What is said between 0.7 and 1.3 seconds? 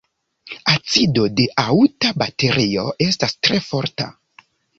Acido